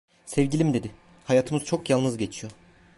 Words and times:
"Sevgilim" 0.25 0.73
dedi, 0.73 0.91
"hayatımız 1.25 1.65
çok 1.65 1.89
yalnız 1.89 2.17
geçiyor. 2.17 2.51